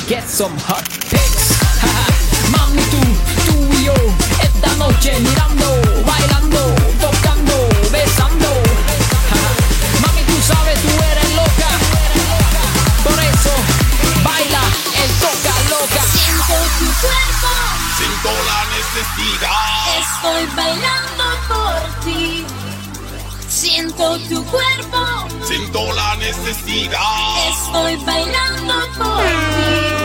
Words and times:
Get 0.00 0.28
some 0.28 0.52
hot 0.58 0.82
pics? 1.08 1.54
Mami, 2.50 2.82
tú, 2.90 2.98
tú 3.46 3.56
y 3.78 3.84
yo, 3.84 3.94
esta 4.42 4.74
noche 4.74 5.14
mirando, 5.20 5.80
bailando, 6.04 6.74
tocando, 7.00 7.68
besando. 7.92 8.50
Mami, 10.02 10.22
tú 10.26 10.36
sabes, 10.42 10.82
tú 10.82 10.90
eres 11.10 11.30
loca. 11.38 11.70
Por 13.04 13.18
eso, 13.22 13.54
baila 14.24 14.62
el 14.98 15.10
toca 15.22 15.54
loca. 15.70 16.02
Siento 16.12 16.54
tu 16.80 16.88
cuerpo, 17.00 17.50
siento 17.96 18.30
la 18.50 18.60
necesidad. 18.74 19.74
Estoy 20.02 20.42
bailando 20.56 21.24
por 21.48 22.04
ti. 22.04 22.44
Siento 23.48 24.18
tu 24.28 24.44
cuerpo 24.46 25.03
siento 25.56 25.92
la 25.92 26.16
necesidad. 26.16 27.48
Estoy 27.48 27.96
bailando 28.04 28.74
por 28.98 29.22
ti. 29.22 30.03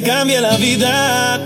te 0.00 0.02
cambie 0.02 0.40
la 0.40 0.56
vida. 0.56 1.40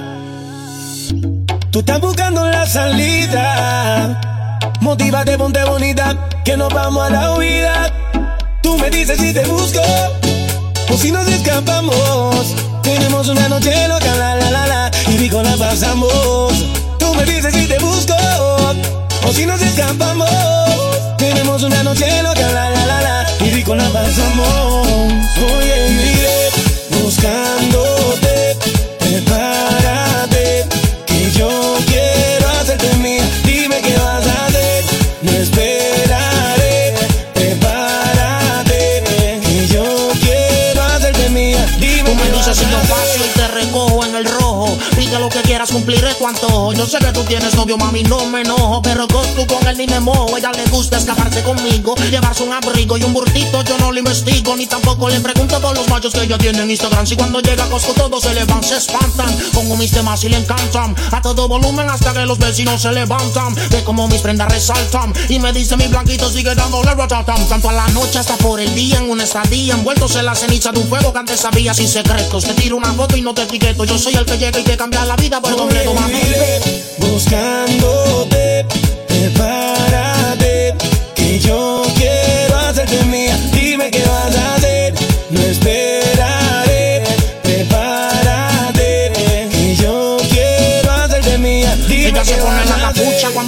Tú 1.71 1.81
estás 1.81 2.01
buscando 2.01 2.45
la 2.47 2.67
salida. 2.67 4.21
Motívate, 4.81 5.39
ponte 5.39 5.63
bonita, 5.65 6.17
que 6.45 6.57
nos 6.57 6.73
vamos 6.73 7.07
a 7.07 7.11
la 7.11 7.35
huida. 7.35 7.93
Tú 8.63 8.77
me 8.79 8.91
dices 8.91 9.19
si 9.19 9.33
te 9.33 9.45
busco 9.47 9.81
o 10.93 10.97
si 10.97 11.13
nos 11.13 11.29
escapamos. 11.29 12.57
Tenemos 12.83 13.29
una 13.29 13.49
noche 13.49 13.73
loca, 13.89 14.15
la 14.17 14.35
la 14.35 14.51
la 14.51 14.67
la, 14.67 14.91
y 15.09 15.19
rico 15.19 15.43
la 15.43 15.57
pasamos. 15.57 16.53
Tú 16.99 17.15
me 17.15 17.25
dices 17.25 17.55
si 17.55 17.67
te 17.67 17.79
busco 17.79 18.17
o 19.29 19.33
si 19.33 19.47
nos 19.47 19.61
escapamos. 19.63 20.29
Tenemos 21.19 21.63
una 21.63 21.83
noche 21.85 22.23
loca, 22.23 22.51
la 22.53 22.71
la 22.71 22.87
la 22.87 23.01
la, 23.01 23.27
y 23.47 23.51
rico 23.51 23.77
la 23.77 23.89
pasamos. 23.91 24.89
Voy 25.39 25.71
a 25.71 25.77
vivir 25.89 26.29
buscando. 27.03 27.80
Yo 46.33 46.87
sé 46.87 46.99
que 46.99 47.13
tú 47.13 47.25
tienes 47.25 47.55
novio, 47.57 47.77
mami, 47.77 48.05
no 48.05 48.25
me 48.27 48.43
enojo. 48.43 48.81
Pero 48.83 49.07
tú 49.09 49.19
con 49.47 49.67
él 49.67 49.77
ni 49.77 49.87
me 49.87 49.99
mojo. 49.99 50.37
Ella 50.37 50.53
le 50.53 50.65
gusta 50.71 50.99
escaparse 50.99 51.43
conmigo, 51.43 51.95
llevarse 51.97 52.45
un 52.45 52.53
abrigo 52.53 52.97
y 52.97 53.03
un 53.03 53.13
burtito. 53.13 53.63
Yo 53.65 53.77
no 53.79 53.91
lo 53.91 53.99
investigo, 53.99 54.57
ni 54.57 54.67
tampoco 54.67 55.09
le 55.09 55.19
pregunto 55.21 55.61
por 55.61 55.77
los 55.77 55.89
machos 55.89 56.13
que 56.13 56.23
ella 56.23 56.39
tiene 56.39 56.63
en 56.63 56.71
Instagram. 56.71 57.07
Si 57.07 57.17
cuando 57.17 57.41
llega 57.41 57.65
a 57.65 57.69
Costco 57.69 57.95
todos 57.95 58.23
se 58.23 58.33
le 58.33 58.45
van, 58.45 58.63
se 58.63 58.77
espantan. 58.77 59.37
Pongo 59.53 59.77
mis 59.77 59.91
temas 59.91 60.23
y 60.23 60.29
le 60.29 60.37
encantan. 60.37 60.95
A 61.11 61.21
todo 61.21 61.49
volumen 61.49 61.91
hasta 61.91 62.13
que 62.13 62.25
los 62.27 62.39
vecinos 62.39 62.81
se 62.81 62.93
levantan. 62.93 63.55
Ve 63.71 63.83
como 63.83 64.07
mis 64.07 64.21
prendas 64.21 64.53
resaltan. 64.53 65.13
Y 65.29 65.41
me 65.41 65.53
dice 65.53 65.77
mi 65.77 65.89
blanquito 65.89 66.31
sigue 66.31 66.55
dándole 66.55 66.95
ratatam. 66.95 67.45
Tanto 67.49 67.71
a 67.71 67.73
la 67.73 67.89
noche 67.89 68.19
hasta 68.21 68.37
por 68.37 68.61
el 68.61 68.73
día 68.75 68.99
en 68.99 69.11
una 69.11 69.25
estadía. 69.25 69.75
Envueltos 69.75 70.15
en 70.15 70.27
la 70.27 70.37
ceniza 70.37 70.71
de 70.71 70.79
un 70.79 70.89
fuego 70.89 71.13
que 71.13 71.19
antes 71.19 71.41
sabía 71.41 71.75
sin 71.75 71.89
secretos. 71.89 72.45
Te 72.45 72.55
tiro 72.55 72.77
una 72.77 72.93
foto 72.93 73.17
y 73.17 73.23
no 73.23 73.35
te 73.35 73.43
etiqueto. 73.43 73.85
Yo 73.85 73.99
soy 73.99 74.15
el 74.15 74.25
que 74.25 74.39
llega 74.39 74.61
y 74.61 74.65
te 74.65 74.77
cambia 74.77 75.05
la 75.05 75.17
vida 75.17 75.41
por 75.41 75.57
completo, 75.57 75.93
mami. 75.93 76.20
Iré 76.27 76.61
buscándote, 76.99 78.67
prepárate, 79.07 80.75
que 81.15 81.39
yo 81.39 81.83
quiero 81.97 82.20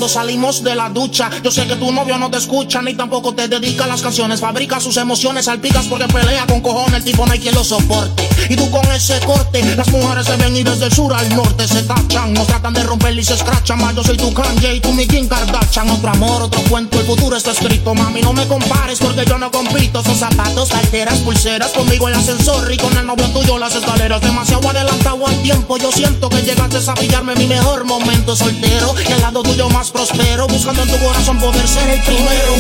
salimos 0.08 0.62
de 0.62 0.74
la 0.74 0.88
ducha. 0.88 1.30
Yo 1.42 1.50
sé 1.50 1.66
que 1.66 1.76
tu 1.76 1.92
novio 1.92 2.18
no 2.18 2.30
te 2.30 2.38
escucha 2.38 2.82
ni 2.82 2.94
tampoco 2.94 3.34
te 3.34 3.48
dedica 3.48 3.84
a 3.84 3.86
las 3.86 4.02
canciones. 4.02 4.40
Fabrica 4.40 4.80
sus 4.80 4.96
emociones, 4.96 5.44
salpicas 5.44 5.86
porque 5.86 6.08
pelea 6.08 6.46
con 6.46 6.60
cojones. 6.60 6.94
El 6.94 7.04
tipo 7.04 7.24
no 7.26 7.32
hay 7.32 7.38
quien 7.38 7.54
lo 7.54 7.64
soporte. 7.64 8.28
Y 8.48 8.56
tú 8.56 8.70
con 8.70 8.84
ese 8.92 9.18
corte, 9.20 9.62
las 9.76 9.88
mujeres 9.90 10.26
se 10.26 10.36
ven 10.36 10.56
y 10.56 10.62
desde 10.62 10.86
el 10.86 10.92
sur 10.92 11.12
al 11.12 11.28
norte 11.34 11.68
se 11.68 11.82
tachan. 11.84 12.32
Nos 12.32 12.46
tratan 12.46 12.74
de 12.74 12.82
romper 12.82 13.16
y 13.16 13.24
se 13.24 13.34
escrachan. 13.34 13.78
Más 13.80 13.94
yo 13.94 14.02
soy 14.02 14.16
tu 14.16 14.32
Kanye 14.34 14.76
y 14.76 14.80
tú 14.80 14.92
mi 14.92 15.06
Kim 15.06 15.28
Kardashian. 15.28 15.88
Otro 15.90 16.10
amor, 16.10 16.42
otro 16.42 16.60
cuento, 16.68 16.98
el 16.98 17.06
futuro 17.06 17.36
está 17.36 17.52
escrito. 17.52 17.94
Mami, 17.94 18.22
no 18.22 18.32
me 18.32 18.46
compares 18.48 18.98
porque 18.98 19.24
yo 19.24 19.38
no 19.38 19.50
compito. 19.50 20.02
Son 20.02 20.16
zapatos, 20.16 20.70
carteras, 20.70 21.18
pulseras. 21.18 21.70
Conmigo 21.72 22.08
el 22.08 22.14
ascensor 22.14 22.72
y 22.72 22.76
con 22.76 22.96
el 22.96 23.06
novio 23.06 23.26
tuyo 23.28 23.58
las 23.58 23.74
escaleras. 23.74 24.20
Demasiado 24.20 24.68
adelantado 24.68 25.26
al 25.26 25.42
tiempo. 25.42 25.76
Yo 25.78 25.92
siento 25.92 26.28
que 26.28 26.42
llegaste 26.42 26.78
a 26.90 26.94
pillarme 26.94 27.34
mi 27.36 27.46
mejor 27.46 27.84
momento 27.84 28.34
soltero. 28.34 28.94
Y 29.08 29.12
al 29.12 29.20
lado 29.20 29.42
tuyo 29.42 29.68
más 29.70 29.91
prospero. 29.92 30.46
Buscando 30.48 30.82
en 30.82 30.88
tu 30.88 30.98
corazón 30.98 31.38
poder 31.38 31.66
ser 31.68 31.88
el 31.88 32.00
primero. 32.02 32.56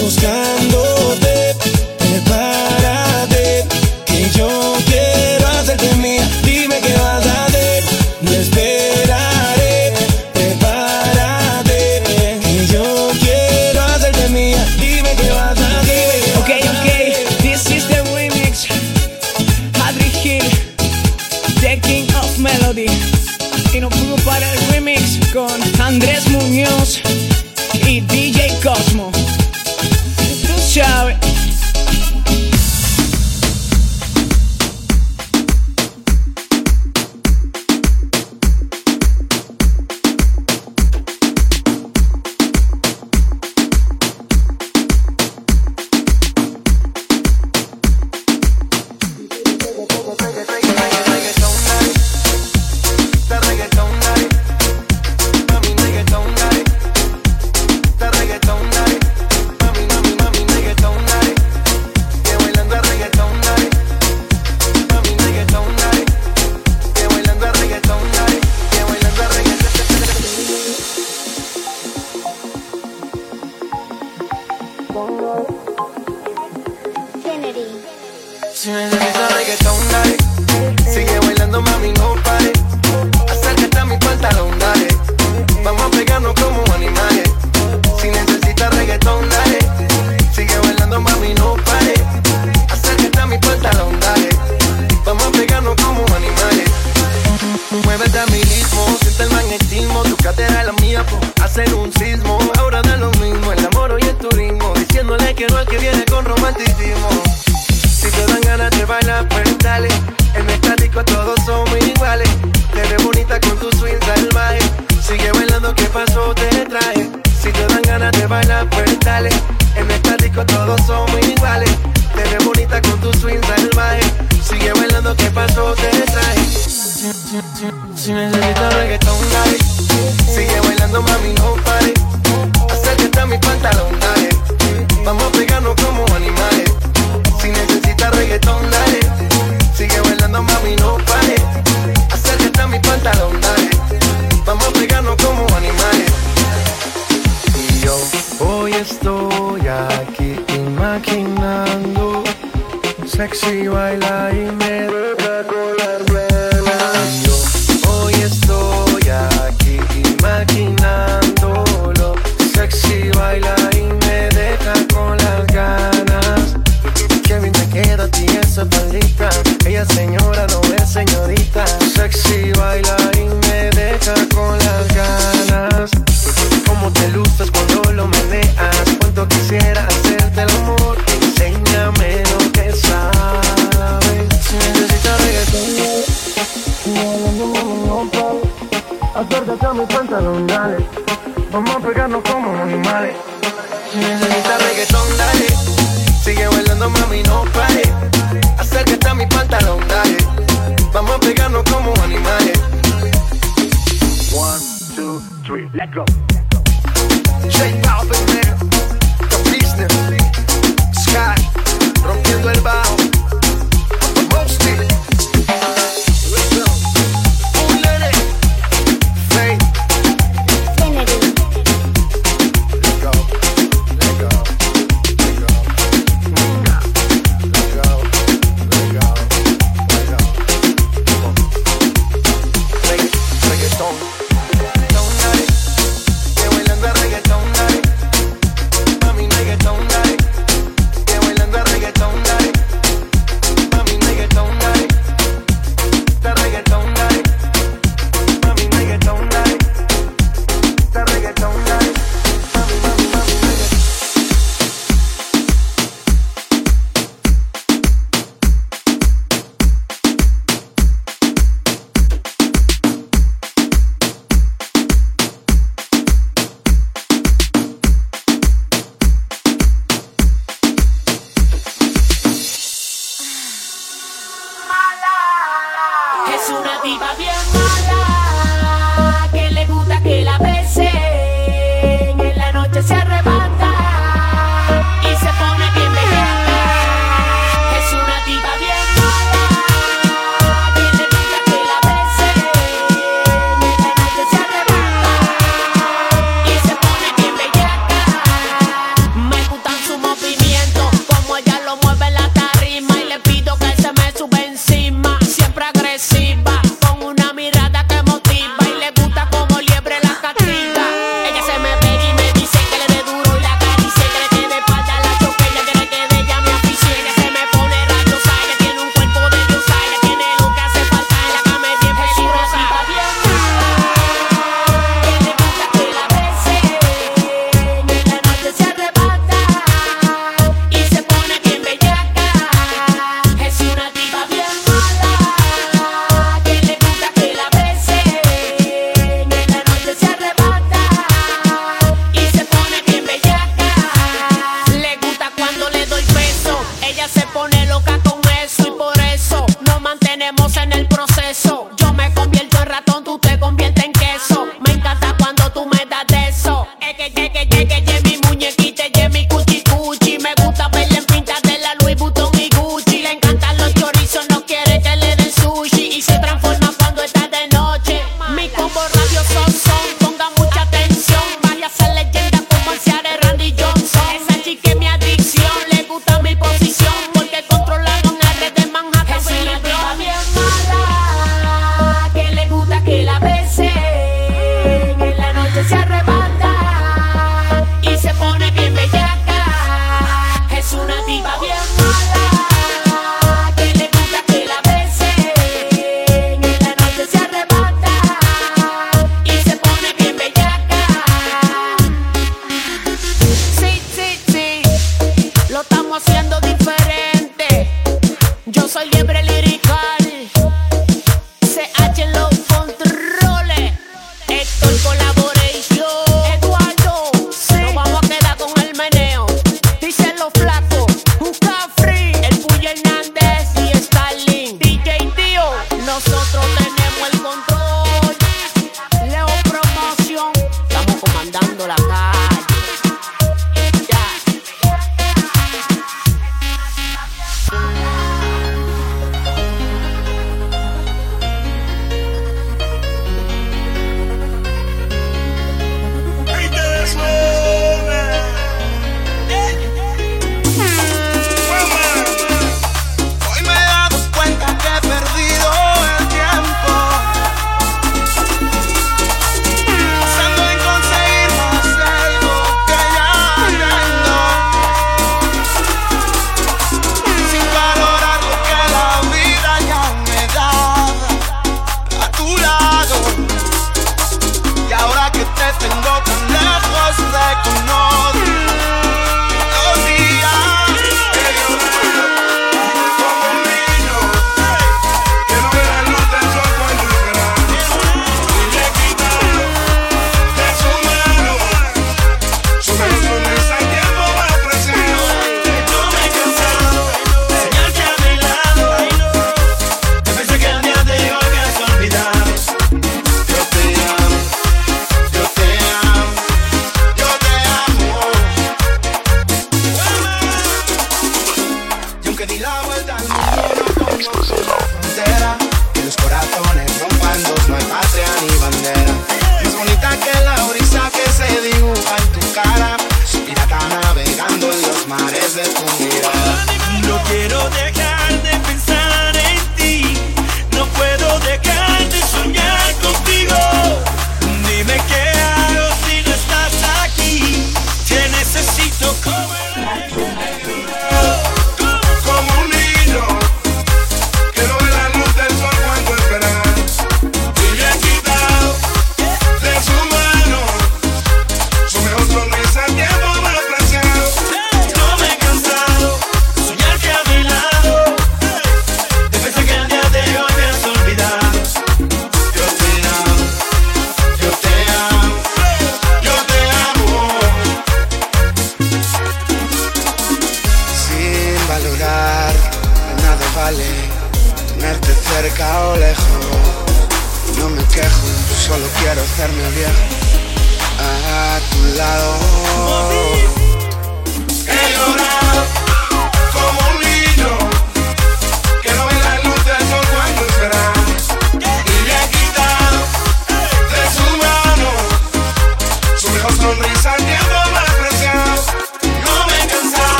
Buscándote, 0.00 1.56
prepárate, 1.98 3.66
que 4.06 4.30
yo 4.30 4.76
quiero 4.86 5.21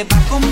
Me 0.00 0.06
escapo 0.06 0.49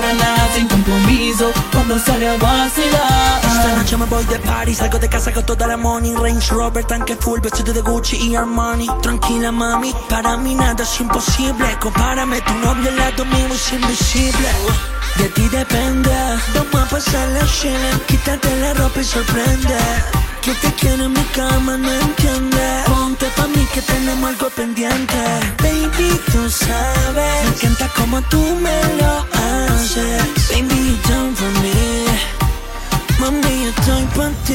para 0.00 0.14
nada, 0.14 0.48
sin 0.54 0.66
compromiso, 0.66 1.52
cuando 1.72 1.98
sale 1.98 2.28
a 2.28 2.36
vacilar. 2.36 3.40
Esta 3.42 3.76
noche 3.76 3.96
me 3.96 4.06
voy 4.06 4.24
de 4.24 4.38
party, 4.38 4.74
salgo 4.74 4.98
de 4.98 5.08
casa 5.08 5.32
con 5.32 5.44
toda 5.44 5.66
la 5.66 5.76
money. 5.76 6.14
Range 6.14 6.50
Rover, 6.50 6.84
tanque 6.84 7.16
full, 7.16 7.40
vestido 7.40 7.72
de 7.72 7.82
Gucci 7.82 8.16
y 8.16 8.34
Armani. 8.34 8.86
Tranquila 9.02 9.52
mami, 9.52 9.92
para 10.08 10.36
mí 10.36 10.54
nada 10.54 10.82
es 10.82 11.00
imposible. 11.00 11.66
Compárame, 11.80 12.40
tu 12.40 12.54
novio 12.54 12.88
al 12.88 12.96
lado 12.96 13.24
mío 13.26 13.48
es 13.52 13.72
invisible. 13.72 14.48
De 15.18 15.28
ti 15.28 15.48
depende, 15.48 16.10
vamos 16.54 16.74
a 16.74 16.88
pasar 16.88 17.28
la 17.30 17.44
chile 17.44 17.90
Quítate 18.06 18.56
la 18.60 18.72
ropa 18.74 19.00
y 19.00 19.04
sorprende 19.04 20.19
Que 20.42 20.54
te 20.54 20.72
quiero 20.72 21.04
en 21.04 21.12
mi 21.12 21.22
cama, 21.34 21.76
no 21.76 21.92
entiende 21.92 22.82
Ponte 22.86 23.26
pa' 23.36 23.46
mí 23.48 23.66
que 23.74 23.82
tenemos 23.82 24.30
algo 24.30 24.48
pendiente 24.48 25.14
Baby, 25.58 26.18
tú 26.32 26.48
sabes 26.48 27.44
Me 27.44 27.48
encanta 27.48 27.88
como 27.94 28.22
tú 28.22 28.40
me 28.56 28.80
lo 29.00 29.26
haces 29.32 30.22
Baby, 30.50 30.78
you 30.88 30.96
done 31.08 31.36
for 31.36 31.50
me 31.60 32.40
Mami, 33.20 33.64
yo 33.64 33.68
estoy 33.68 34.04
pa' 34.16 34.30
ti. 34.46 34.54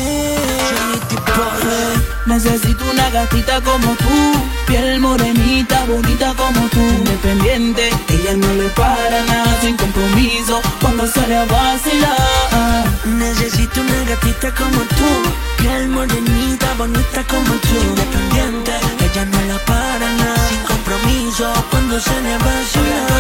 Boy. 1.36 2.16
Necesito 2.26 2.84
una 2.92 3.10
gatita 3.12 3.62
como 3.62 3.94
tú, 3.96 4.44
piel 4.66 5.00
morenita, 5.00 5.86
bonita 5.86 6.34
como 6.34 6.68
tú, 6.70 6.80
independiente. 6.80 7.92
Ella 8.10 8.34
no 8.36 8.52
le 8.56 8.70
para 8.70 9.24
nada, 9.26 9.62
sin 9.62 9.78
compromiso, 9.78 10.62
cuando 10.82 11.06
sale 11.06 11.38
a 11.38 11.46
vacilar. 11.46 12.86
Necesito 13.06 13.82
una 13.82 14.04
gatita 14.10 14.52
como 14.56 14.80
tú. 14.82 15.55
Piel 15.86 15.94
morenita, 15.94 16.74
bonita 16.80 17.24
como 17.30 17.54
tú. 17.62 17.76
Independiente, 17.90 18.72
ella 19.06 19.26
no 19.26 19.42
la 19.54 19.60
para 19.66 20.14
nada. 20.14 20.48
Sin 20.50 20.62
compromiso, 20.64 21.54
cuando 21.70 22.00
se 22.00 22.22
le 22.22 22.38
va 22.40 22.56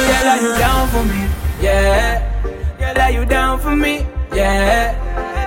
Girl, 0.07 0.27
are 0.29 0.41
you 0.41 0.55
down 0.57 0.89
for 0.89 1.03
me? 1.03 1.27
Yeah. 1.61 2.21
Girl, 2.79 3.01
are 3.01 3.11
you 3.11 3.25
down 3.25 3.59
for 3.59 3.75
me? 3.75 4.05
Yeah. 4.33 4.95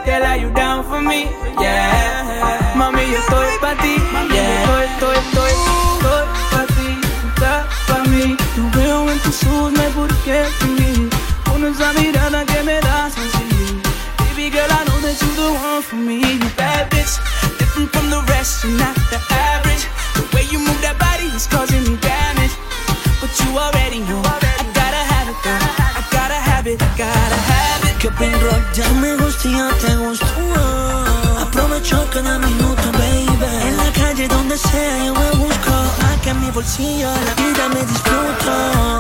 Girl, 0.07 0.23
are 0.23 0.37
you 0.37 0.51
down 0.51 0.85
for 0.85 1.01
me? 1.01 1.27
Yeah. 1.61 2.75
Mami, 2.77 3.11
yo 3.11 3.19
estoy 3.19 3.59
pa' 3.61 3.75
ti. 3.83 3.97
Yeah. 4.33 4.63
Estoy, 4.63 4.85
estoy, 4.85 5.17
estoy, 5.17 5.17
estoy 5.17 5.38
you're 15.23 15.35
the 15.35 15.49
one 15.53 15.83
for 15.83 15.97
me. 15.97 16.17
You 16.21 16.51
bad 16.57 16.91
bitch, 16.91 17.19
different 17.59 17.91
from 17.93 18.11
the 18.11 18.21
rest. 18.29 18.65
You're 18.65 18.79
not 18.79 18.95
the 19.13 19.21
average. 19.31 19.85
The 20.15 20.25
way 20.35 20.45
you 20.53 20.59
move 20.59 20.81
that 20.83 20.99
body 20.99 21.27
is 21.35 21.47
causing 21.47 21.83
me 21.89 21.97
damage. 21.99 22.55
But 23.21 23.33
you 23.41 23.51
already 23.59 24.01
know. 24.09 24.23
I 24.25 24.65
gotta 24.81 25.03
have 25.13 25.29
it, 25.33 25.39
girl. 25.43 25.65
I 25.99 26.03
gotta 26.11 26.41
have 26.51 26.67
it. 26.67 26.79
I 26.83 26.91
gotta 26.97 27.41
have 27.51 27.83
it. 27.89 27.97
Que 27.99 28.11
rock 28.45 28.63
ya 28.75 28.89
me 29.01 29.17
gusta 29.17 29.49
ya 29.49 29.69
te 29.83 29.97
gustó. 29.97 30.27
Aprovecho 31.45 32.07
cada 32.13 32.39
minuto, 32.39 32.87
baby. 32.93 33.49
En 33.69 33.77
la 33.77 33.91
calle 33.93 34.29
donde 34.29 34.57
sea 34.57 35.05
yo 35.07 35.18
bolsillo 36.59 37.09
la 37.27 37.35
vida 37.43 37.69
me 37.69 37.83
disfruto. 37.93 38.53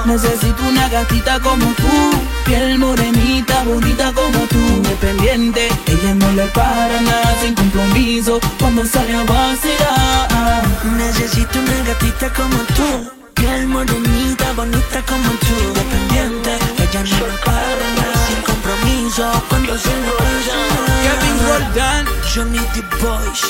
Necesito 0.06 0.62
una 0.62 0.88
gatita 0.88 1.40
como 1.40 1.66
tú, 1.82 1.96
piel 2.44 2.78
morenita, 2.78 3.64
bonita 3.64 4.12
como 4.12 4.40
tú, 4.52 4.58
independiente. 4.58 5.68
Ella 5.86 6.14
no 6.14 6.30
le 6.38 6.46
para 6.58 7.00
nada, 7.00 7.30
sin 7.40 7.54
compromiso, 7.54 8.38
cuando 8.60 8.84
sale 8.84 9.12
a 9.12 9.24
vacilar. 9.24 10.62
Necesito 11.02 11.58
una 11.58 11.78
gatita 11.88 12.32
como 12.32 12.58
tú. 12.76 12.88
Piel 13.34 13.66
morenita, 13.66 14.52
bonita 14.52 14.98
como 15.10 15.30
tú. 15.44 15.54
Independiente, 15.68 16.52
ella 16.84 17.02
no 17.10 17.26
le 17.26 17.36
para 17.48 17.86
nada. 17.98 18.18
Sin 18.28 18.40
compromiso, 18.50 19.24
cuando 19.48 19.76
se 19.76 19.94
le 20.04 20.10
Kevin 21.04 21.36
vaya. 21.38 21.58
Roldan, 21.58 22.06
Johnny 22.32 22.62
the 22.74 22.82
Boys, 23.02 23.42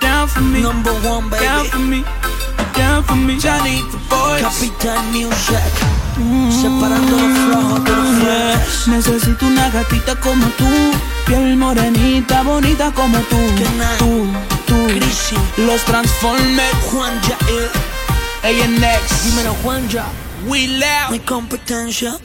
down 0.00 0.28
for 0.28 0.42
me, 0.42 0.62
number 0.62 0.92
one 1.10 1.28
down 1.30 1.64
baby. 1.64 1.68
for 1.70 1.78
me, 1.78 2.04
down 2.76 3.02
for 3.04 3.16
me. 3.16 3.38
Johnny 3.38 3.82
the 3.90 3.98
boys. 4.08 4.42
Capital 4.42 5.02
Music, 5.12 5.72
separando 6.50 7.16
los 7.16 7.38
flojos 7.46 7.84
de 7.84 7.90
los 7.90 8.06
fuertes. 8.18 8.88
Necesito 8.88 9.46
una 9.46 9.68
gatita 9.70 10.16
como 10.20 10.46
tú, 10.58 10.64
piel 11.26 11.56
morenita, 11.56 12.42
bonita 12.42 12.92
como 12.92 13.18
tú. 13.18 13.36
Tú, 13.98 14.26
tú. 14.66 14.86
Crisi, 14.88 15.36
Los 15.58 15.84
Transformers, 15.84 16.74
Juan 16.90 17.12
Jair, 17.22 17.70
ANX, 18.42 19.24
dímelo 19.24 19.54
Juan 19.62 19.88
ya, 19.88 20.06
We 20.46 20.66
Loud. 20.68 21.10
mi 21.10 21.18
competencia. 21.20 22.16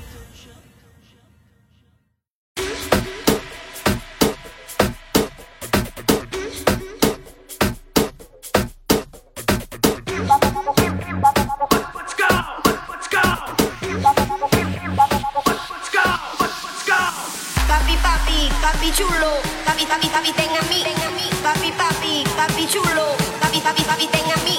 Papi, 20.11 20.31
papi, 20.33 20.47
papi, 20.53 20.83
ten 20.83 21.01
a 21.01 21.09
mí, 21.15 21.27
papi, 21.43 21.71
papi, 21.71 22.23
papi 22.35 22.67
chulo, 22.67 23.15
papi, 23.39 23.59
papi, 23.61 23.83
papi, 23.83 24.07
ten 24.07 24.27
a 24.31 24.37
mí, 24.43 24.55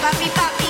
papi, 0.00 0.28
papi 0.30 0.63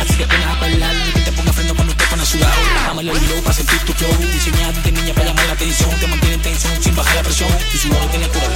Así 0.00 0.14
que 0.16 0.26
pones 0.26 0.46
a 0.46 0.60
bailar 0.60 0.94
que 1.14 1.20
te 1.20 1.32
ponga 1.32 1.52
freno 1.52 1.74
cuando 1.74 1.94
te 1.94 2.04
pones 2.06 2.28
sudado. 2.28 2.52
Dámelo 2.86 3.16
el 3.16 3.28
low 3.28 3.42
para 3.42 3.54
sentir 3.54 3.78
tu 3.86 3.92
flow. 3.92 4.10
Diseñado 4.32 4.80
de 4.82 4.92
niña 4.92 5.14
para 5.14 5.26
llamar 5.26 5.46
la 5.46 5.52
atención. 5.52 5.90
Te 6.00 6.06
mantiene 6.06 6.34
en 6.34 6.42
tensión 6.42 6.82
sin 6.82 6.94
bajar 6.96 7.16
la 7.16 7.22
presión. 7.22 7.50
Tu 7.70 7.78
sudor 7.78 8.04
tiene 8.10 8.28
cura, 8.28 8.48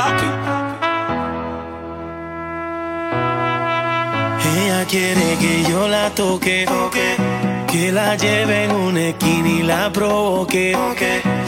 papi. 0.00 0.28
Ella 4.56 4.84
quiere 4.86 5.28
que 5.42 5.54
yo 5.70 5.88
la 5.88 6.10
toque, 6.10 6.66
que 7.70 7.92
la 7.92 8.16
lleve 8.16 8.64
en 8.64 8.72
una 8.72 9.00
esquina 9.12 9.48
y 9.48 9.62
la 9.62 9.92
provoque. 9.92 10.76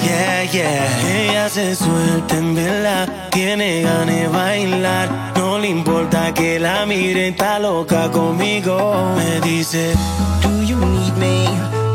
Yeah, 0.05 0.44
yeah. 0.53 1.22
Ella 1.22 1.48
se 1.48 1.74
suelta 1.74 2.36
en 2.36 2.55
verdad, 2.55 3.05
tiene 3.30 3.82
ganas 3.82 4.07
de 4.07 4.28
bailar. 4.28 5.09
No 5.36 5.59
le 5.59 5.68
importa 5.68 6.32
que 6.34 6.59
la 6.59 6.86
mire, 6.86 7.28
está 7.28 7.59
loca 7.59 8.11
conmigo. 8.11 8.74
Me 9.16 9.40
dice, 9.40 9.94
Do 10.42 10.62
you 10.62 10.76
need 10.76 11.14
me? 11.24 11.46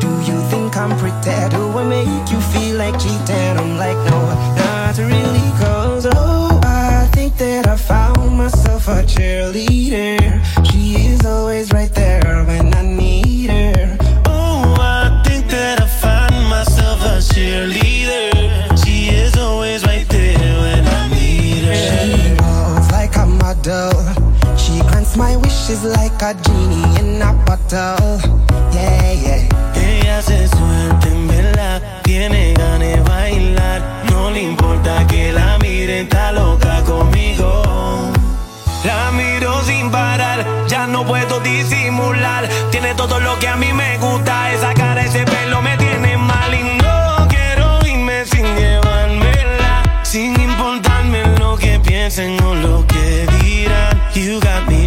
Do 0.02 0.10
you 0.30 0.38
think 0.50 0.76
I'm 0.76 0.92
pretend? 0.98 1.54
Do 1.54 1.80
I 1.80 1.84
make 1.84 2.32
you 2.32 2.40
feel 2.52 2.78
like 2.78 2.98
cheating? 3.00 3.58
I'm 3.62 3.78
like, 3.78 4.00
no, 4.10 4.20
not 4.60 4.98
really. 4.98 5.48
Cause, 5.60 5.87
Think 7.28 7.40
that 7.40 7.68
I 7.68 7.76
found 7.76 8.38
myself 8.38 8.88
a 8.88 9.04
cheerleader. 9.04 10.16
She 10.66 10.96
is 11.12 11.26
always 11.26 11.74
right 11.74 11.94
there 11.94 12.46
when 12.48 12.74
I 12.74 12.84
need 12.84 13.50
her. 13.50 13.98
Oh, 14.28 14.78
I 14.80 15.22
think 15.26 15.50
that 15.50 15.82
I 15.82 15.88
find 15.88 16.48
myself 16.48 17.02
a 17.02 17.20
cheerleader. 17.20 18.32
She 18.82 19.10
is 19.10 19.36
always 19.36 19.84
right 19.86 20.08
there 20.08 20.38
when 20.38 20.88
I 20.88 21.10
need 21.10 21.66
her. 21.66 21.76
She 21.76 22.30
moves 22.40 22.90
like 22.92 23.18
a 23.18 23.26
model. 23.26 23.92
She 24.56 24.80
grants 24.88 25.18
my 25.18 25.36
wishes 25.36 25.84
like 25.84 26.22
a 26.22 26.34
genie 26.34 27.00
in 27.02 27.22
a 27.22 27.34
bottle. 27.46 28.22
Yeah, 28.72 29.12
yeah. 29.12 29.76
Ella 29.76 30.22
se 30.22 30.48
suelta 30.48 31.08
en 31.10 31.28
verdad, 31.28 31.82
tiene 32.04 32.54
ganas 32.54 32.80
de 32.80 33.02
bailar. 33.02 33.82
No 34.10 34.32
le 34.32 34.44
importa 34.44 35.06
que 35.08 35.34
la 35.34 35.58
miren, 35.60 36.06
está 36.06 36.32
loca 36.32 36.77
no 40.86 41.06
puedo 41.06 41.40
disimular. 41.40 42.48
Tiene 42.70 42.94
todo 42.94 43.20
lo 43.20 43.40
que 43.40 43.48
a 43.48 43.56
mí 43.56 43.74
me 43.74 43.98
gusta, 43.98 44.52
esa 44.52 44.74
cara, 44.74 45.04
ese 45.04 45.24
pelo 45.24 45.62
me 45.62 45.76
tiene 45.78 46.18
mal 46.18 46.54
y 46.54 46.64
no 46.78 47.28
quiero 47.30 47.86
irme 47.88 48.26
sin 48.26 48.46
llevármela. 48.56 50.02
Sin 50.04 50.40
importarme 50.40 51.24
lo 51.40 51.58
que 51.58 51.80
piensen 51.80 52.40
o 52.44 52.54
lo 52.54 52.86
que 52.86 53.26
dirán. 53.42 53.98
You 54.14 54.40
got 54.40 54.68
me, 54.68 54.87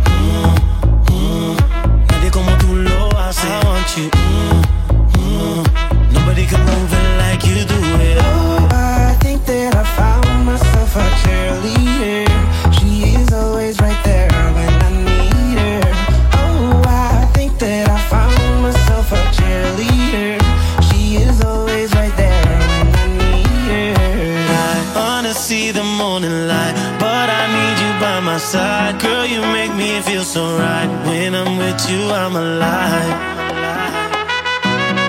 with 31.80 31.90
you, 31.90 32.10
I'm 32.10 32.36
alive. 32.36 33.16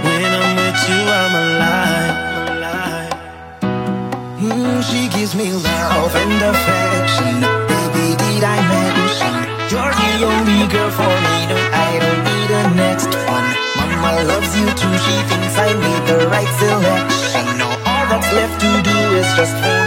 When 0.03 0.31
I'm 0.39 0.55
with 0.55 0.81
you, 0.89 1.01
I'm 1.19 1.35
alive. 1.43 2.15
Mm, 4.39 4.83
she 4.83 5.07
gives 5.09 5.35
me 5.35 5.51
love 5.51 6.15
and 6.15 6.41
affection, 6.51 7.41
baby, 7.71 8.07
did 8.23 8.43
I 8.43 8.57
mention? 8.75 9.33
You're 9.71 9.93
the 9.99 10.25
only 10.25 10.67
girl 10.71 10.91
for 10.91 11.13
me, 11.25 11.37
no, 11.49 11.57
I 11.87 11.91
don't 12.03 12.23
need 12.29 12.51
a 12.51 12.63
next 12.75 13.11
one. 13.27 13.47
Mama 13.77 14.23
loves 14.23 14.51
you 14.59 14.67
too, 14.67 14.95
she 15.05 15.15
thinks 15.29 15.57
I 15.57 15.73
made 15.73 16.03
the 16.07 16.27
right 16.27 16.51
selection. 16.59 17.45
No, 17.57 17.67
all 17.67 18.05
that's 18.11 18.31
left 18.33 18.59
to 18.61 18.81
do 18.81 18.97
is 19.19 19.27
just. 19.35 19.80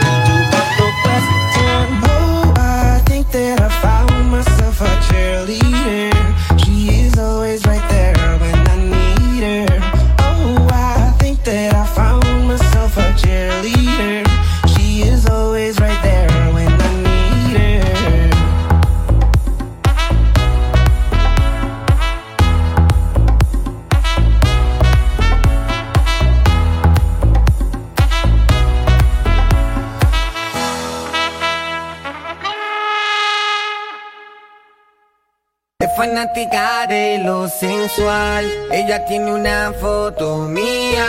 de 36.86 37.18
lo 37.18 37.48
sensual. 37.48 38.50
Ella 38.70 39.04
tiene 39.06 39.32
una 39.32 39.72
foto 39.80 40.38
mía 40.48 41.06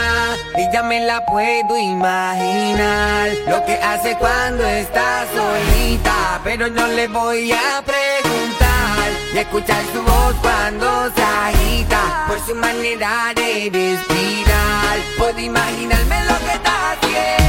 y 0.57 0.73
ya 0.73 0.84
me 0.84 1.05
la 1.05 1.26
puedo 1.26 1.78
imaginar. 1.78 3.30
Lo 3.47 3.65
que 3.65 3.73
hace 3.73 4.15
cuando 4.17 4.63
está 4.65 5.26
solita, 5.34 6.39
pero 6.43 6.67
no 6.69 6.88
le 6.88 7.07
voy 7.07 7.51
a 7.51 7.82
preguntar. 7.84 9.11
Y 9.34 9.38
escuchar 9.38 9.84
su 9.93 10.01
voz 10.01 10.36
cuando 10.41 11.11
se 11.15 11.23
agita 11.23 12.26
por 12.28 12.39
su 12.45 12.55
manera 12.55 13.34
de 13.36 13.69
respirar. 13.71 14.97
Puedo 15.17 15.39
imaginarme 15.39 16.26
lo 16.26 16.38
que 16.39 16.53
está 16.53 16.91
haciendo. 16.91 17.45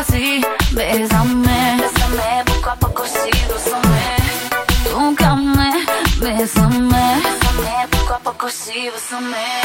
así, 0.00 0.40
bésame. 0.72 1.76
Bésame, 1.80 2.44
poco 2.46 2.70
a 2.70 2.76
poco 2.76 3.04
sí, 3.06 3.30
bésame. 3.48 4.16
Tócame, 4.84 5.86
bésame. 6.20 7.22
Bésame, 7.22 7.88
poco 7.90 8.14
a 8.14 8.18
poco 8.18 8.48
sí, 8.48 8.90
bésame. 8.90 9.59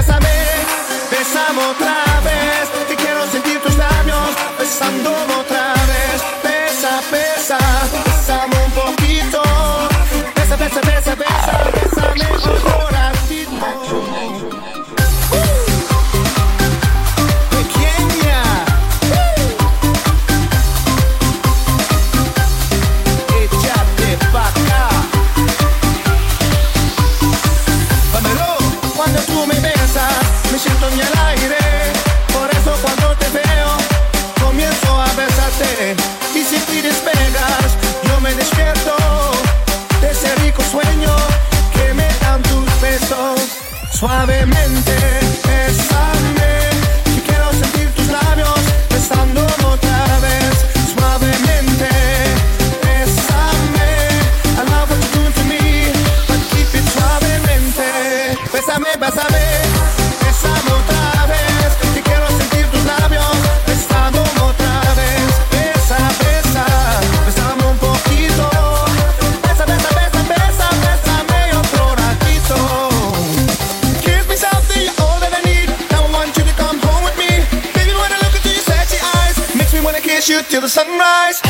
Abrázame, 0.00 0.28
besame 1.10 1.60
otra 1.66 2.20
vez. 2.24 2.88
Te 2.88 2.96
quiero 2.96 3.26
sentir 3.30 3.60
tus 3.60 3.76
labios 3.76 4.30
besando 4.58 5.12
otra 5.38 5.74
vez. 5.74 5.79
suavemente. 44.00 44.59
till 80.48 80.60
the 80.60 80.68
sunrise. 80.68 81.49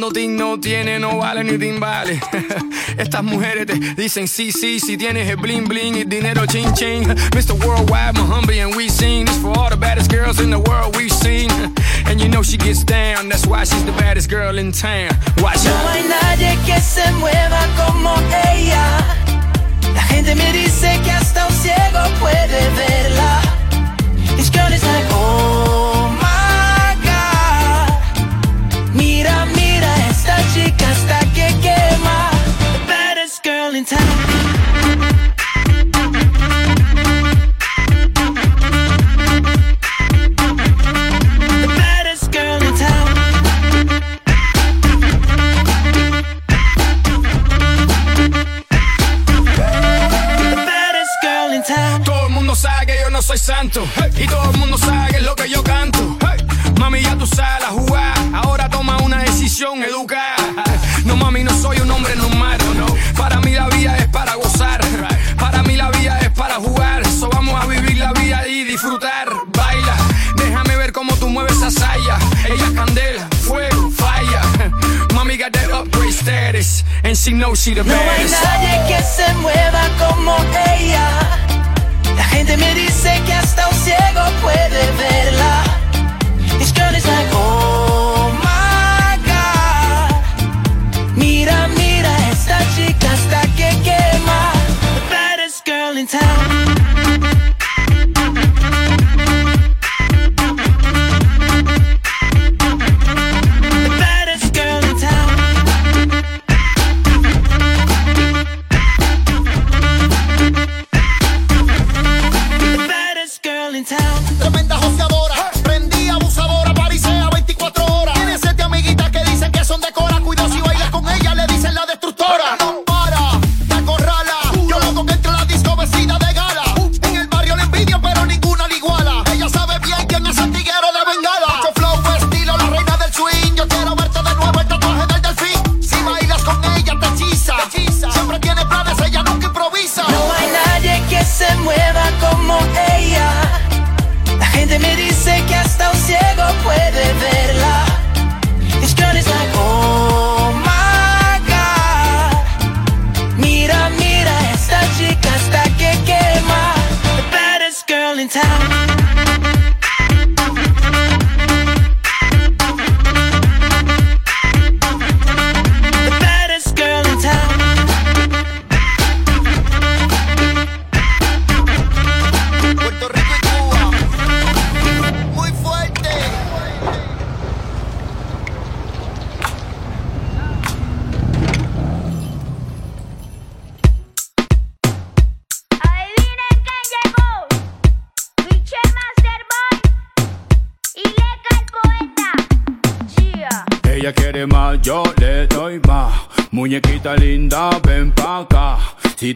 cuando 0.00 0.20
no 0.28 0.58
tiene, 0.58 0.98
no 0.98 1.18
vale 1.18 1.44
ni 1.44 1.58
timbales. 1.58 2.20
Estas 2.96 3.22
mujeres 3.22 3.66
te 3.66 3.74
dicen 3.74 4.28
sí, 4.28 4.50
sí, 4.50 4.80
si 4.80 4.96
tienes 4.96 5.28
el 5.28 5.36
bling 5.36 5.68
bling 5.68 5.96
y 5.96 6.04
dinero 6.04 6.46
ching 6.46 6.72
ching. 6.72 7.06
Mr. 7.34 7.52
Worldwide, 7.52 8.14
Muhammad 8.14 8.56
and 8.56 8.74
we 8.74 8.88
seen 8.88 9.26
This 9.26 9.36
for 9.38 9.56
all 9.58 9.68
the 9.68 9.76
baddest 9.76 10.10
girls 10.10 10.40
in 10.40 10.50
the 10.50 10.58
world 10.58 10.96
we've 10.96 11.12
seen. 11.12 11.50
And 12.06 12.18
you 12.18 12.28
know 12.28 12.42
she 12.42 12.56
gets 12.56 12.82
down, 12.82 13.28
that's 13.28 13.46
why 13.46 13.64
she's 13.64 13.84
the 13.84 13.92
baddest 13.92 14.30
girl 14.30 14.56
in 14.58 14.72
town. 14.72 15.10
Watch 15.42 15.64
no 15.64 15.76
hay 15.88 16.02
nadie 16.08 16.56
que 16.64 16.80
se 16.80 17.04
mueva 17.18 17.60
como 17.76 18.16
ella. 18.54 19.04
La 19.94 20.02
gente 20.02 20.34
me 20.34 20.52
dice 20.52 20.98
que 21.04 21.10
hasta 21.10 21.46
un 21.46 21.52
ciego 21.52 22.00
puede 22.20 22.70
ver. 22.76 22.79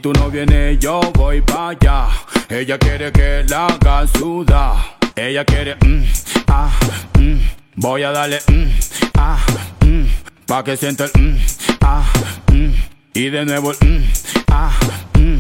Tú 0.05 0.13
no 0.13 0.29
vienes, 0.29 0.79
yo 0.81 1.01
voy 1.15 1.41
pa' 1.41 1.71
allá. 1.71 2.09
Ella 2.51 2.77
quiere 2.77 3.11
que 3.11 3.43
la 3.49 3.69
haga 3.69 4.07
sudar. 4.07 4.99
Ella 5.17 5.47
quiere, 5.47 5.77
mm, 5.77 6.05
ah, 6.47 6.71
mm. 7.19 7.39
Voy 7.77 8.03
a 8.03 8.11
darle, 8.11 8.39
mm, 8.47 8.69
ah, 9.17 9.39
mm. 9.81 10.05
Pa' 10.47 10.63
que 10.63 10.77
sienta 10.77 11.07
el, 11.07 11.11
mm, 11.19 11.39
ah, 11.81 12.05
mm. 12.53 12.73
Y 13.15 13.31
de 13.31 13.47
nuevo 13.47 13.73
el, 13.73 13.79
mm, 13.81 14.05
ah, 14.49 14.73
mm. 15.19 15.39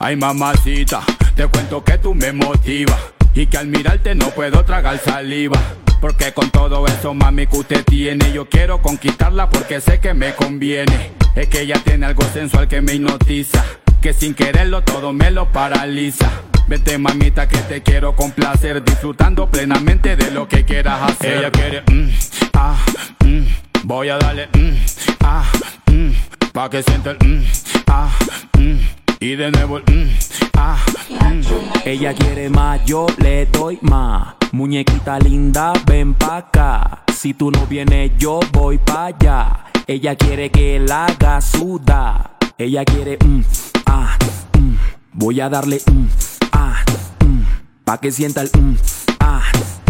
Ay, 0.00 0.16
mamacita, 0.16 1.02
te 1.36 1.46
cuento 1.46 1.84
que 1.84 1.96
tú 1.98 2.12
me 2.12 2.32
motivas. 2.32 2.98
Y 3.32 3.46
que 3.46 3.58
al 3.58 3.68
mirarte 3.68 4.16
no 4.16 4.30
puedo 4.30 4.64
tragar 4.64 4.98
saliva. 4.98 5.60
Porque 6.00 6.32
con 6.32 6.50
todo 6.50 6.84
eso, 6.88 7.14
mami, 7.14 7.46
que 7.46 7.58
usted 7.58 7.84
tiene, 7.84 8.32
yo 8.32 8.48
quiero 8.48 8.82
conquistarla 8.82 9.48
porque 9.48 9.80
sé 9.80 10.00
que 10.00 10.14
me 10.14 10.34
conviene. 10.34 11.12
Es 11.36 11.46
que 11.46 11.60
ella 11.60 11.80
tiene 11.84 12.06
algo 12.06 12.24
sensual 12.32 12.66
que 12.66 12.80
me 12.80 12.94
hipnotiza. 12.94 13.62
Que 14.00 14.14
sin 14.14 14.34
quererlo 14.34 14.82
todo 14.82 15.12
me 15.12 15.30
lo 15.30 15.46
paraliza. 15.52 16.30
Vete 16.68 16.96
mamita 16.98 17.48
que 17.48 17.58
te 17.58 17.82
quiero 17.82 18.14
complacer 18.14 18.84
Disfrutando 18.84 19.50
plenamente 19.50 20.14
de 20.14 20.30
lo 20.30 20.46
que 20.46 20.64
quieras 20.64 21.02
hacer 21.02 21.38
Ella 21.38 21.50
quiere, 21.50 21.82
mm, 21.82 22.10
ah, 22.54 22.76
mm, 23.24 23.42
voy 23.82 24.08
a 24.08 24.18
darle, 24.18 24.48
mm, 24.54 24.76
ah, 25.24 25.44
mm, 25.90 26.10
pa' 26.52 26.70
que 26.70 26.82
sienta 26.84 27.10
el, 27.10 27.16
mm, 27.26 27.44
ah, 27.88 28.08
mm, 28.56 28.78
y 29.18 29.34
de 29.34 29.50
nuevo 29.50 29.78
el, 29.78 29.84
mm, 29.92 30.10
ah, 30.54 30.78
mm. 31.08 31.42
Ella 31.84 32.14
quiere 32.14 32.48
más, 32.50 32.84
yo 32.86 33.06
le 33.18 33.46
doy 33.46 33.78
más. 33.82 34.34
Muñequita 34.52 35.18
linda, 35.18 35.72
ven 35.86 36.14
pa' 36.14 36.36
acá. 36.36 37.02
Si 37.12 37.34
tú 37.34 37.50
no 37.50 37.66
vienes, 37.66 38.12
yo 38.16 38.38
voy 38.52 38.78
pa' 38.78 39.06
allá. 39.06 39.64
Ella 39.88 40.14
quiere 40.14 40.50
que 40.50 40.78
la 40.78 41.06
haga 41.06 41.40
sudar. 41.40 42.39
Ella 42.60 42.84
quiere, 42.84 43.16
mm, 43.24 43.40
ah, 43.86 44.18
mm. 44.58 44.74
Voy 45.14 45.40
a 45.40 45.48
darle, 45.48 45.80
mm, 45.90 46.06
ah, 46.52 46.84
mm. 47.24 47.40
Pa' 47.86 47.96
que 47.96 48.12
sienta 48.12 48.42
el, 48.42 48.50
mm, 48.54 48.76
ah, 49.20 49.40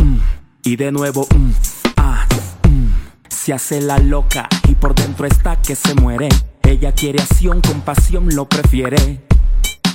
mm. 0.01 0.19
Y 0.63 0.77
de 0.77 0.93
nuevo, 0.93 1.27
mm, 1.35 1.51
ah, 1.97 2.25
mm. 2.69 2.91
Se 3.29 3.53
hace 3.53 3.81
la 3.81 3.99
loca 3.99 4.49
y 4.69 4.77
por 4.77 4.95
dentro 4.95 5.27
está 5.27 5.61
que 5.61 5.75
se 5.75 5.97
muere. 5.97 6.29
Ella 6.63 6.93
quiere 6.93 7.21
acción, 7.21 7.61
con 7.61 7.81
pasión 7.81 8.29
lo 8.37 8.49
prefiere. 8.49 9.21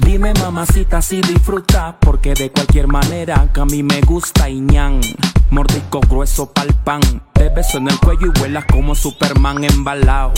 Dime 0.02 0.34
mamacita 0.34 1.02
si 1.02 1.22
disfruta 1.22 1.98
Porque 2.00 2.34
de 2.34 2.52
cualquier 2.52 2.88
manera 2.88 3.50
que 3.54 3.62
a 3.62 3.66
mí 3.66 3.82
me 3.82 4.02
gusta 4.02 4.50
Iñan 4.50 5.00
Mordisco 5.50 6.00
grueso 6.02 6.52
pa'l 6.54 6.76
pan 6.84 7.02
Te 7.34 7.50
beso 7.50 7.80
en 7.80 7.88
el 7.88 7.98
cuello 8.00 8.28
y 8.28 8.40
vuelas 8.40 8.66
como 8.66 8.94
Superman 8.94 9.64
embalado 9.64 10.34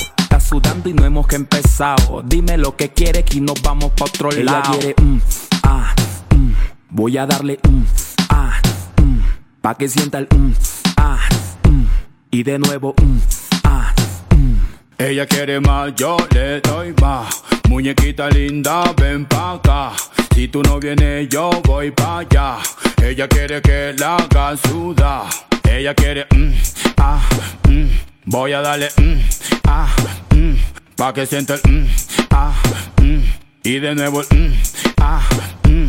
sudando 0.48 0.90
y 0.90 0.94
no 0.94 1.04
hemos 1.06 1.28
que 1.28 1.36
empezado 1.36 2.24
Dime 2.26 2.58
lo 2.58 2.76
que 2.76 2.90
quieres 2.90 3.26
que 3.26 3.42
nos 3.42 3.62
vamos 3.62 3.92
pa' 3.92 4.06
otro 4.06 4.32
Ella 4.32 4.44
lado 4.44 4.72
quiere, 4.80 4.96
mm, 5.02 5.20
ah, 5.64 5.94
mm. 6.36 6.52
Voy 6.90 7.18
a 7.18 7.26
darle 7.26 7.60
mm, 7.68 7.84
ah, 8.30 8.54
mm. 9.02 9.20
Pa' 9.62 9.76
que 9.76 9.90
sienta 9.90 10.20
el 10.20 10.28
mm, 10.34 10.54
ah, 10.98 11.20
mm. 11.70 11.84
Y 12.32 12.44
de 12.44 12.60
nuevo 12.60 12.94
mm, 13.02 13.18
ah, 13.66 13.94
Ella 14.98 15.26
quiere 15.26 15.60
más, 15.60 15.94
yo 15.96 16.18
le 16.32 16.62
doy 16.62 16.94
más. 17.02 17.44
Muñequita 17.70 18.30
linda, 18.30 18.94
ven 19.00 19.26
pa' 19.26 19.54
acá. 19.54 19.92
Si 20.34 20.48
tú 20.48 20.64
no 20.64 20.80
vienes, 20.80 21.28
yo 21.30 21.50
voy 21.66 21.92
pa' 21.92 22.20
allá. 22.20 22.58
Ella 23.04 23.28
quiere 23.28 23.62
que 23.62 23.94
la 23.98 24.16
haga 24.16 24.56
sudar. 24.58 25.26
Ella 25.70 25.94
quiere, 25.94 26.26
mm, 26.34 26.54
ah, 26.98 27.22
mm. 27.70 28.17
Voy 28.30 28.52
a 28.52 28.60
darle, 28.60 28.90
mm, 28.98 29.20
ah, 29.70 29.88
mm. 30.36 30.56
Pa' 30.98 31.14
que 31.14 31.26
sienta 31.26 31.56
el, 31.56 31.62
mm, 31.72 31.88
ah, 32.32 32.54
mm. 33.02 33.22
Y 33.64 33.80
de 33.80 33.96
nuevo 33.96 34.20
el, 34.20 34.28
mm, 34.38 34.54
ah, 34.98 35.26
mm. 35.64 35.88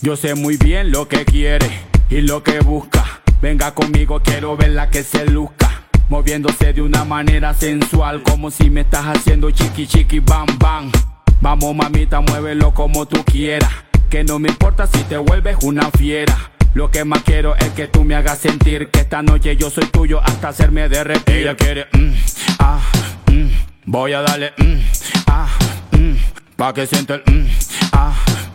Yo 0.00 0.14
sé 0.14 0.36
muy 0.36 0.56
bien 0.56 0.92
lo 0.92 1.08
que 1.08 1.24
quiere 1.24 1.68
y 2.08 2.20
lo 2.20 2.44
que 2.44 2.60
busca. 2.60 3.22
Venga 3.42 3.74
conmigo, 3.74 4.20
quiero 4.22 4.56
verla 4.56 4.88
que 4.88 5.02
se 5.02 5.26
luzca. 5.26 5.82
Moviéndose 6.08 6.72
de 6.72 6.80
una 6.80 7.04
manera 7.04 7.54
sensual, 7.54 8.22
como 8.22 8.52
si 8.52 8.70
me 8.70 8.82
estás 8.82 9.06
haciendo 9.06 9.50
chiqui 9.50 9.88
chiqui 9.88 10.20
bam 10.20 10.46
bam. 10.60 10.92
Vamos 11.40 11.74
mamita, 11.74 12.20
muévelo 12.20 12.72
como 12.72 13.06
tú 13.06 13.24
quieras. 13.24 13.72
Que 14.08 14.22
no 14.22 14.38
me 14.38 14.48
importa 14.48 14.86
si 14.86 15.02
te 15.02 15.16
vuelves 15.16 15.56
una 15.62 15.90
fiera. 15.90 16.52
Lo 16.72 16.90
que 16.90 17.04
más 17.04 17.22
quiero 17.24 17.56
es 17.56 17.70
que 17.70 17.88
tú 17.88 18.04
me 18.04 18.14
hagas 18.14 18.38
sentir 18.38 18.90
que 18.90 19.00
esta 19.00 19.22
noche 19.22 19.56
yo 19.56 19.70
soy 19.70 19.86
tuyo 19.86 20.20
hasta 20.22 20.48
hacerme 20.48 20.88
derretir. 20.88 21.36
Ella 21.36 21.56
quiere, 21.56 21.86
mm, 21.92 22.12
ah, 22.60 22.80
mm. 23.26 23.48
voy 23.86 24.12
a 24.12 24.22
darle, 24.22 24.52
mm, 24.56 24.78
ah, 25.26 25.48
mm. 25.92 26.14
pa' 26.56 26.72
que 26.72 26.86
sienta 26.86 27.14
el, 27.14 27.22
mm, 27.26 27.48
ah, 27.92 28.14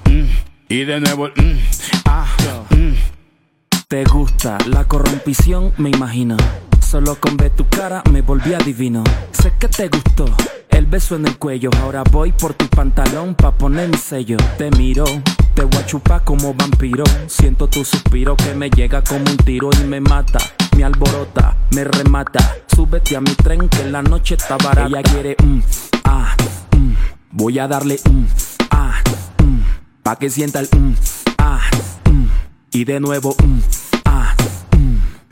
mm. 0.09 0.25
y 0.69 0.85
de 0.85 0.99
nuevo 1.01 1.27
el, 1.27 1.61
ah. 2.05 2.25
Te 3.87 4.03
gusta 4.05 4.57
la 4.65 4.85
corrompición, 4.85 5.73
me 5.77 5.89
imagino. 5.89 6.37
Solo 6.85 7.15
con 7.19 7.35
ver 7.35 7.49
tu 7.49 7.67
cara 7.67 8.03
me 8.11 8.21
volví 8.21 8.53
adivino. 8.53 9.03
Sé 9.31 9.53
que 9.59 9.67
te 9.67 9.89
gustó 9.89 10.25
el 10.69 10.85
beso 10.85 11.15
en 11.15 11.25
el 11.25 11.37
cuello. 11.37 11.69
Ahora 11.81 12.03
voy 12.11 12.31
por 12.31 12.53
tu 12.53 12.67
pantalón 12.67 13.33
pa' 13.35 13.51
poner 13.51 13.89
mi 13.89 13.97
sello. 13.97 14.37
Te 14.57 14.69
miro, 14.71 15.03
te 15.55 15.63
voy 15.63 15.81
a 15.81 15.85
chupar 15.85 16.23
como 16.23 16.53
vampiro. 16.53 17.03
Siento 17.27 17.67
tu 17.67 17.83
suspiro 17.83 18.35
que 18.37 18.53
me 18.53 18.69
llega 18.69 19.03
como 19.03 19.25
un 19.29 19.37
tiro 19.37 19.69
y 19.81 19.83
me 19.85 19.99
mata. 19.99 20.39
Me 20.77 20.83
alborota, 20.83 21.57
me 21.71 21.83
remata. 21.83 22.55
Súbete 22.67 23.15
a 23.15 23.21
mi 23.21 23.33
tren 23.35 23.67
que 23.67 23.85
la 23.85 24.01
noche 24.01 24.35
está 24.35 24.55
barata. 24.57 24.87
Ella 24.87 25.01
quiere, 25.01 25.35
mm, 25.43 25.59
ah, 26.05 26.35
mm. 26.77 26.93
Voy 27.31 27.59
a 27.59 27.67
darle, 27.67 27.99
mm, 28.09 28.25
ah, 28.71 29.01
mm. 29.43 29.59
Pa' 30.03 30.17
que 30.17 30.29
sienta 30.29 30.59
el, 30.59 30.69
ah, 31.39 31.61
mm. 32.09 32.25
Y 32.71 32.85
de 32.85 32.99
nuevo, 32.99 33.35
ah, 33.41 33.94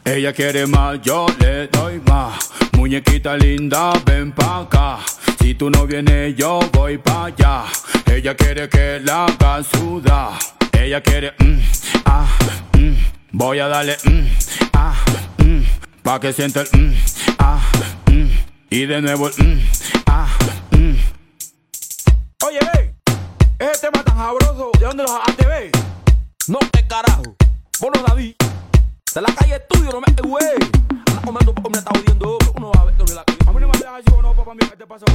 Ella 0.05 0.33
quiere 0.33 0.67
más, 0.67 1.01
yo 1.01 1.25
le 1.39 1.67
doy 1.67 2.01
más. 2.05 2.51
Muñequita 2.73 3.37
linda, 3.37 3.93
ven 4.05 4.33
pa' 4.33 4.59
acá. 4.59 4.99
Si 5.39 5.55
tú 5.55 5.69
no 5.69 5.87
vienes, 5.87 6.35
yo 6.35 6.59
voy 6.73 6.97
pa' 6.97 7.25
allá. 7.25 7.63
Ella 8.05 8.35
quiere 8.35 8.67
que 8.67 8.99
la 8.99 9.25
haga 9.25 9.63
sudar. 9.63 10.33
Ella 10.73 11.01
quiere, 11.01 11.33
mm, 11.39 11.59
ah, 12.05 12.27
mm. 12.77 12.93
Voy 13.31 13.59
a 13.59 13.67
darle, 13.69 13.95
mm, 14.03 14.27
ah, 14.73 14.93
mm. 15.37 15.61
Pa' 16.03 16.19
que 16.19 16.33
sienta 16.33 16.61
el, 16.61 16.67
mm, 16.79 16.93
ah, 17.39 17.61
mm. 18.07 18.29
Y 18.71 18.85
de 18.85 19.01
nuevo 19.01 19.29
el, 19.29 19.33
mm, 19.41 19.61
ah, 20.07 20.27
mm. 20.71 20.95
Oye, 22.45 22.59
ve, 22.73 22.93
ese 23.57 23.87
tema 23.87 24.03
tan 24.03 24.17
sabroso, 24.17 24.71
¿de 24.77 24.85
dónde 24.85 25.03
lo 25.03 25.09
sacaste, 25.09 25.45
ve? 25.45 25.71
No, 26.47 26.59
qué 26.73 26.85
carajo, 26.87 27.35
vos 27.79 27.91
no 27.95 28.05
sabí. 28.05 28.35
De 29.13 29.21
la 29.21 29.27
calle 29.35 29.57
estudio, 29.57 29.91
no 29.91 30.01
me, 30.01 30.27
güey. 30.27 30.43
Anda 31.05 31.21
comiendo, 31.21 31.53
me 31.69 31.77
está 31.77 31.91
jodiendo, 31.95 32.37
uno 32.55 32.71
va 32.75 32.81
a 32.81 32.85
ver, 32.85 32.95
que 32.95 33.13
la 33.13 33.21
A 33.21 33.53
mí 33.53 33.61
no 33.61 33.67
me 33.67 33.77
dejan 33.77 33.93
así, 33.93 34.05
no, 34.19 34.33
papá 34.33 34.55
mío, 34.55 34.67
¿qué 34.71 34.75
te 34.75 34.87
pasa? 34.87 35.05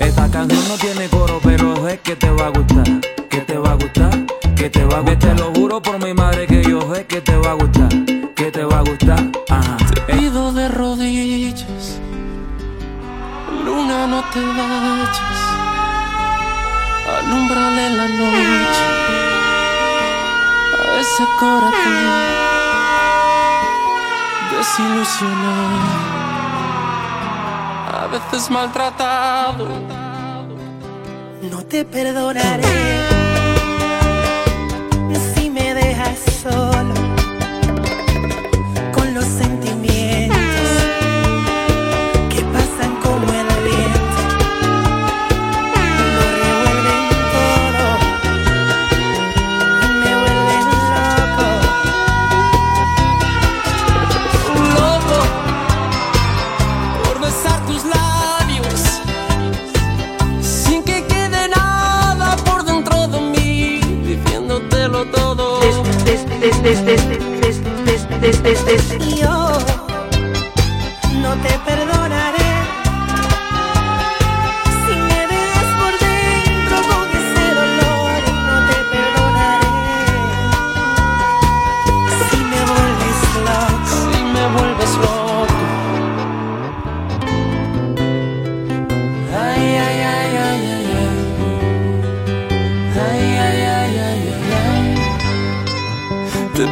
Esta 0.00 0.30
canción 0.32 0.68
no 0.68 0.74
tiene 0.74 1.08
coro, 1.08 1.38
pero 1.44 1.86
es 1.86 2.00
que 2.00 2.16
te 2.16 2.30
va 2.30 2.46
a 2.46 2.48
gustar, 2.48 3.00
que 3.30 3.40
te 3.42 3.56
va 3.56 3.70
a 3.70 3.74
gustar, 3.74 4.26
que 4.56 4.68
te 4.68 4.84
va 4.84 4.96
a 4.96 5.00
gustar. 5.02 5.36
Te 5.36 5.42
lo 5.42 5.54
juro 5.54 5.80
por 5.80 6.04
mi 6.04 6.12
madre 6.12 6.48
que 6.48 6.64
yo 6.64 6.92
sé 6.92 7.06
que 7.06 7.20
te 7.20 7.36
va 7.36 7.52
a 7.52 7.54
gustar, 7.54 7.88
que 8.34 8.50
te 8.50 8.64
va 8.64 8.80
a 8.80 8.82
gustar. 8.82 9.30
Ajá. 9.48 9.85
no 14.06 14.22
te 14.32 14.40
vayas, 14.40 15.40
alumbrale 17.18 17.90
la 17.90 18.06
noche 18.20 18.86
a 20.78 21.00
ese 21.00 21.24
corazón 21.40 22.36
desilusionado, 24.52 25.88
a 27.94 28.06
veces 28.12 28.50
maltratado. 28.50 29.68
No 31.50 31.58
te 31.64 31.84
perdonaré 31.84 32.64
si 35.34 35.50
me 35.50 35.74
dejas 35.74 36.18
solo. 36.42 36.95
des, 66.66 66.74
des, 66.74 66.96
des, 66.96 67.52
des, 68.20 68.32
des, 68.42 68.64
des, 68.66 69.45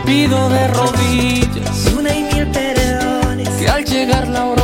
pido 0.05 0.49
de 0.49 0.69
rodillas. 0.69 1.93
Una 1.97 2.15
y 2.15 2.23
mil 2.25 2.47
perdones 2.49 3.49
que 3.51 3.69
al 3.69 3.85
llegar 3.85 4.29
la 4.29 4.47
hora 4.47 4.64